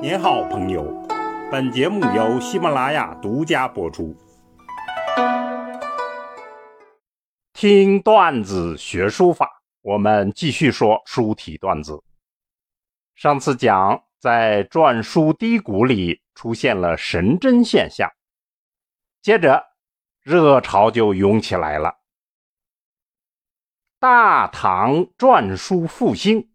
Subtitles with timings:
[0.00, 0.84] 您好，朋友。
[1.50, 4.16] 本节目由喜马拉雅独家播出。
[7.52, 12.00] 听段子学书法，我们继续说书体段子。
[13.16, 18.08] 上次讲在篆书低谷里出现了神针现象，
[19.20, 19.64] 接着
[20.22, 21.98] 热潮就涌起来了。
[23.98, 26.52] 大唐篆书复兴。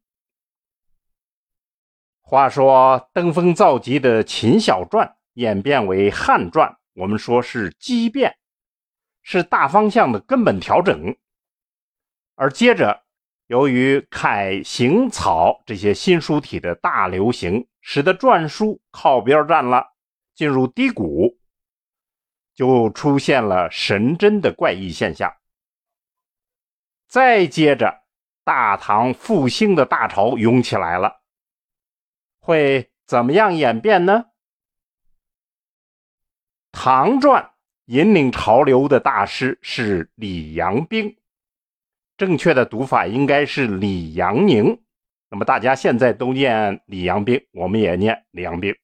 [2.26, 8.36] 话说登峰造极的秦小篆演变为汉篆，我们说是畸变，
[9.22, 11.16] 是大方向的根本调整。
[12.36, 13.04] 而接着，
[13.48, 19.86] 由于楷、行、草这些新书体的大流行，使得篆书靠边站了，
[20.34, 21.38] 进入低谷，
[22.56, 25.32] 就出现了神针的怪异现象。
[27.08, 28.04] 再接着，
[28.44, 31.23] 大唐复兴的大潮涌起来了。
[32.44, 34.26] 会怎么样演变呢？
[36.74, 37.52] 唐篆
[37.86, 41.16] 引领潮流的大师是李阳冰，
[42.18, 44.84] 正确的读法应该是李阳宁。
[45.30, 48.76] 那么大家现在都念李阳冰，我们也念李阳冰。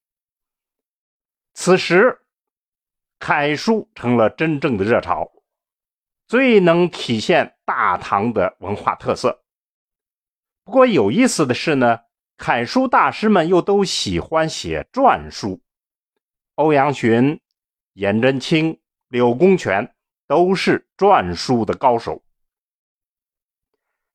[1.54, 2.18] 此时，
[3.20, 5.30] 楷书成了真正的热潮，
[6.28, 9.44] 最能体现大唐的文化特色。
[10.64, 12.00] 不过有意思的是呢。
[12.40, 15.60] 楷书大师们又都喜欢写篆书，
[16.56, 17.42] 欧阳询、
[17.94, 19.94] 颜真卿、柳公权
[20.26, 22.24] 都是篆书的高手。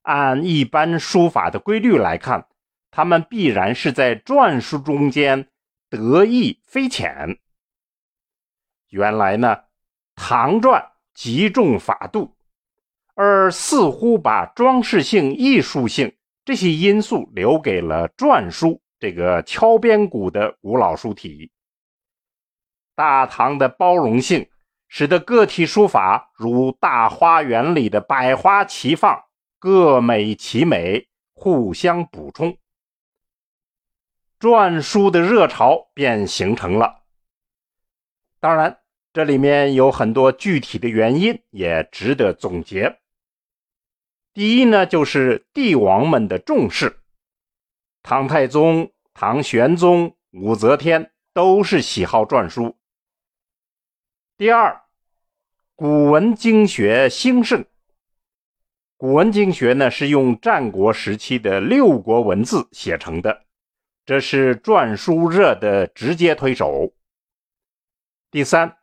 [0.00, 2.48] 按一般书法的规律来看，
[2.90, 5.50] 他们必然是在篆书中间
[5.90, 7.38] 得意非浅。
[8.88, 9.64] 原来呢，
[10.14, 12.34] 唐篆极重法度，
[13.14, 16.16] 而似乎把装饰性、艺术性。
[16.44, 21.50] 这些因素留给了篆书这个敲边鼓的古老书体。
[22.94, 24.48] 大唐的包容性，
[24.86, 29.24] 使得个体书法如大花园里的百花齐放，
[29.58, 32.56] 各美其美，互相补充，
[34.38, 37.02] 篆书的热潮便形成了。
[38.38, 38.78] 当然，
[39.14, 43.00] 这里面有很多具体的原因，也值得总结。
[44.34, 46.98] 第一呢，就是帝王们的重视，
[48.02, 52.76] 唐太宗、唐玄宗、武则天都是喜好篆书。
[54.36, 54.82] 第二，
[55.76, 57.64] 古文经学兴盛。
[58.96, 63.44] 古文经学呢，是用战国时期的六国文字写成的，
[64.04, 66.92] 这是篆书热的直接推手。
[68.32, 68.78] 第三，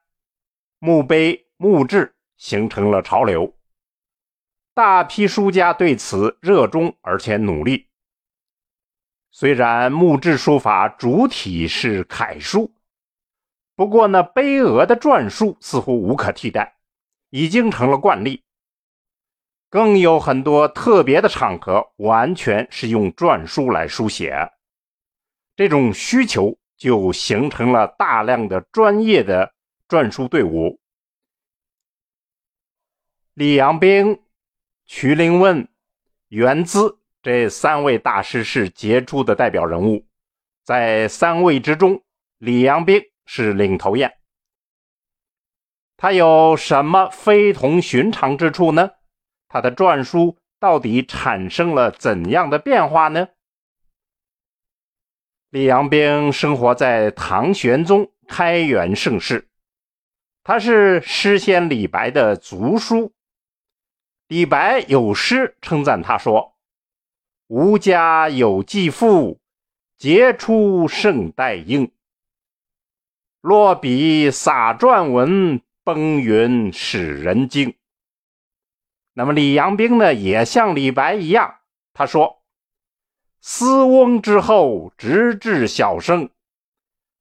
[0.80, 3.54] 墓碑、墓志形成了潮流。
[4.74, 7.90] 大批书家对此热衷而且努力。
[9.30, 12.74] 虽然木质书法主体是楷书，
[13.76, 16.78] 不过呢，碑额的篆书似乎无可替代，
[17.32, 18.44] 已经成了惯例。
[19.70, 24.52] 更有很多特别的场合，完全是用篆书来书写。
[25.58, 29.53] 这种需求就形成了大量的专业的
[29.90, 30.80] 篆书队伍。
[33.34, 34.18] 李阳冰。
[34.94, 35.69] 徐灵问、
[36.28, 40.06] 元资这三位大师是杰出的代表人物，
[40.66, 42.03] 在三位之中，
[42.40, 44.12] 李阳冰是领头雁。
[45.96, 48.91] 他有什么非同寻常之处呢？
[49.47, 53.29] 他的篆书到底产生了怎样的变化呢？
[55.52, 59.47] 李阳冰生活在唐玄宗开元盛世，
[60.44, 63.13] 他是诗仙李白的族叔。
[64.31, 66.56] 李白有诗称赞他说
[67.47, 69.42] ：“吾家有继父，
[69.97, 71.92] 杰出胜代英。
[73.41, 77.75] 落笔洒篆文，崩云使人惊。”
[79.12, 81.58] 那么李阳冰呢，也像李白一样，
[81.91, 82.41] 他说
[83.44, 86.29] ：“思翁之后，直至小生，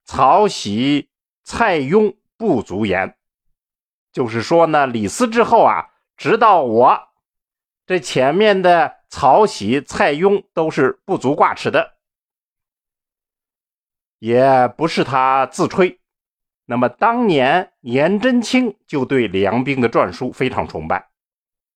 [0.05, 1.09] 曹玺、
[1.43, 3.17] 蔡邕不足言。”
[4.15, 5.90] 就是说呢，李斯之后啊。
[6.21, 7.09] 直到我，
[7.87, 11.95] 这前面的曹玺、蔡邕都是不足挂齿的，
[14.19, 15.99] 也不是他自吹。
[16.67, 21.09] 那么当年颜真卿就对李阳冰的篆书非常崇拜，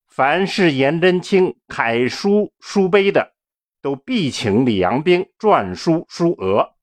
[0.08, 3.32] 凡是颜真卿楷书书碑的，
[3.81, 6.75] 都必请李阳冰篆书书额，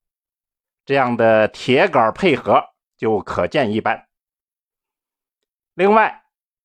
[0.83, 2.63] 这样的铁杆配合
[2.97, 4.07] 就可见一斑。
[5.75, 6.20] 另外。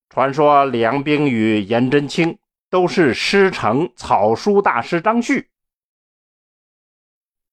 [0.09, 2.39] 传说李阳冰与颜真卿
[2.71, 5.51] 都是师承草书大师张旭。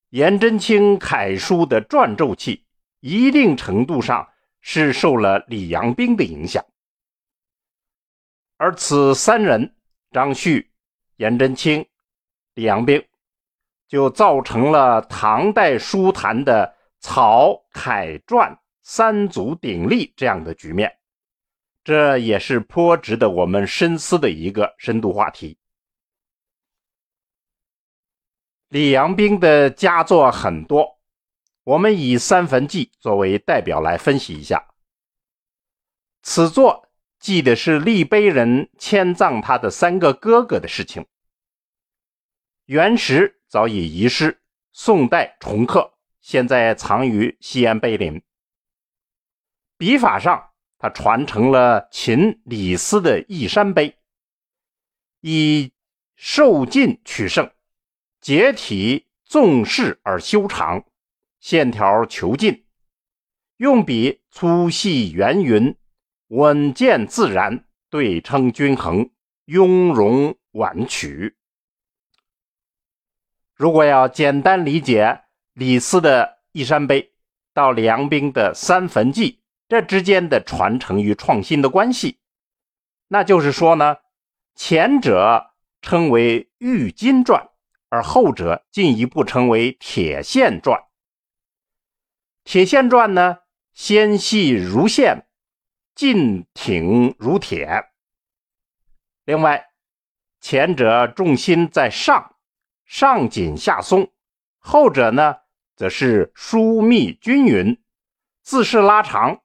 [0.09, 2.65] 颜真卿楷书的篆咒气，
[2.99, 4.29] 一定程度上
[4.61, 6.63] 是受了李阳冰的影响。
[8.57, 9.75] 而此三人，
[10.11, 10.71] 张旭、
[11.17, 11.85] 颜真卿、
[12.53, 13.03] 李阳冰，
[13.87, 20.95] 就造成了唐代书坛的草、楷、篆三足鼎立这样的局面。
[21.83, 25.57] 这也是颇值得我们深思的一个深度话题。
[28.69, 30.99] 李阳冰的佳作很多，
[31.63, 34.73] 我们以《三坟记》作为代表来分析一下。
[36.21, 36.89] 此作
[37.19, 41.05] 记的是立碑人迁葬他的三个哥哥的事情。
[42.65, 44.41] 原石早已遗失，
[44.71, 48.23] 宋代重刻，现在藏于西安碑林。
[49.77, 50.52] 笔法上，
[50.83, 53.95] 他传承了秦李斯的义山碑，
[55.21, 55.71] 以
[56.17, 57.49] 瘦劲取胜。
[58.19, 60.83] 结体纵势而修长，
[61.39, 62.65] 线条遒劲，
[63.55, 65.73] 用笔粗细圆匀，
[66.27, 69.09] 稳健自然，对称均衡，
[69.45, 71.37] 雍容婉曲。
[73.53, 77.13] 如果要简单理解李斯的义山碑
[77.53, 79.39] 到梁兵的三坟记
[79.73, 82.19] 这之间的传承与创新的关系，
[83.07, 83.97] 那就是说呢，
[84.55, 87.49] 前者称为玉金传。
[87.89, 90.85] 而后者进一步称为铁线篆。
[92.43, 93.41] 铁线篆呢，
[93.71, 95.27] 纤细如线，
[95.93, 97.91] 劲挺如铁。
[99.25, 99.67] 另外，
[100.41, 102.35] 前者重心在上，
[102.83, 104.07] 上紧下松；
[104.57, 105.41] 后者呢，
[105.75, 107.79] 则是疏密均匀，
[108.41, 109.42] 字势拉长，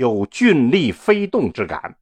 [0.00, 1.98] 有峻丽飞动之感。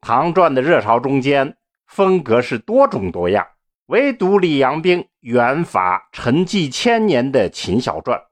[0.00, 3.46] 唐篆的热潮中间，风格是多种多样。
[3.88, 8.22] 唯独李阳冰远法沉寂千年的秦小篆，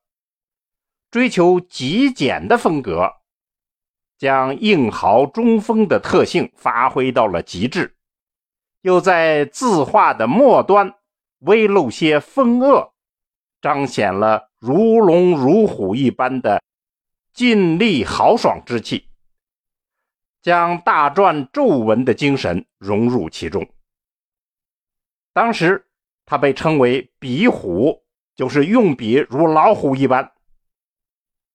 [1.10, 3.12] 追求极简的风格，
[4.16, 7.94] 将硬豪中锋的特性发挥到了极致，
[8.80, 10.94] 又在字画的末端
[11.40, 12.94] 微露些风恶，
[13.60, 16.62] 彰显了如龙如虎一般的
[17.36, 19.10] 尽力豪爽之气，
[20.40, 23.68] 将大篆皱纹的精神融入其中。
[25.34, 25.86] 当时
[26.24, 28.02] 他被称为“笔虎”，
[28.34, 30.32] 就是用笔如老虎一般。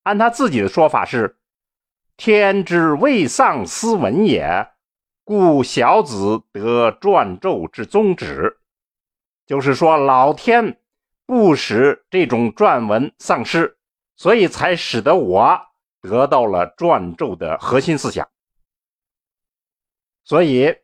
[0.04, 1.36] 按他自己的说法是
[2.16, 4.68] ：“天之未丧斯文也，
[5.24, 8.60] 故小子得篆咒之宗旨。”
[9.46, 10.80] 就是说，老天
[11.26, 13.76] 不使这种篆文丧失，
[14.14, 15.71] 所以才使得我
[16.02, 18.28] 得到了篆咒的核心思想。
[20.22, 20.76] 所以。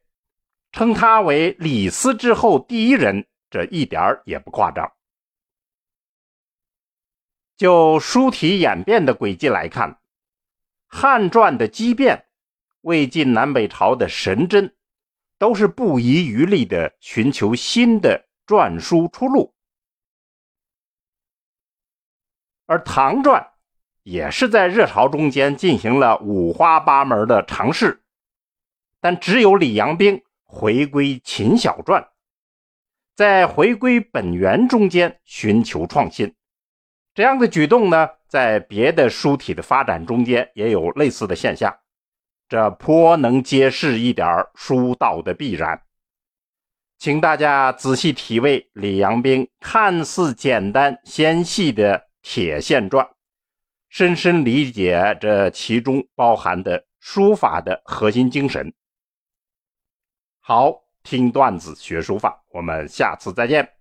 [0.71, 4.93] 称他为李斯之后第一人，这一点也不夸张。
[7.57, 9.99] 就书体演变的轨迹来看，
[10.87, 12.27] 汉篆的畸变，
[12.83, 14.77] 魏晋南北朝的神针，
[15.39, 19.55] 都是不遗余力的寻求新的篆书出路。
[22.67, 23.53] 而唐篆
[24.09, 28.03] 也是在热潮中间进行了五花八门的尝试，
[29.03, 30.23] 但只有李阳冰。
[30.51, 32.07] 回归秦小篆，
[33.15, 36.35] 在回归本源中间寻求创新，
[37.13, 41.77] 这样的举动呢，在别的书体的发展中间也有类似的现象，
[42.49, 45.83] 这颇能揭示一点书道的必然。
[46.97, 53.07] 请大家仔细体味李阳冰看似简单纤细的铁线篆，
[53.89, 58.73] 深深理解这其中包含的书法的核心精神。
[60.41, 63.69] 好，听段子学书法，我们下次再见。